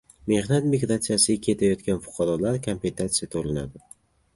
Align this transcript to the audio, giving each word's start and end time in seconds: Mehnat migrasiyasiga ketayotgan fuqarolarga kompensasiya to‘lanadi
Mehnat 0.31 0.65
migrasiyasiga 0.69 1.45
ketayotgan 1.49 2.03
fuqarolarga 2.09 2.67
kompensasiya 2.71 3.35
to‘lanadi 3.37 3.89